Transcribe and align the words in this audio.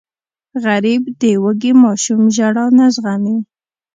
غریب 0.63 1.01
د 1.21 1.23
وږې 1.43 1.71
ماشوم 1.83 2.21
ژړا 2.35 2.65
نه 2.77 2.85
زغمي 2.95 3.37